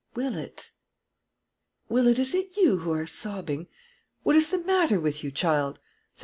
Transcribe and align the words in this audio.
"Willet, 0.15 0.71
Willett, 1.87 2.17
is 2.17 2.33
it 2.33 2.57
you 2.57 2.79
who 2.79 2.91
are 2.91 3.05
sobbing? 3.05 3.67
What 4.23 4.35
is 4.35 4.49
the 4.49 4.57
matter 4.63 4.99
with 4.99 5.23
you, 5.23 5.29
child?" 5.29 5.77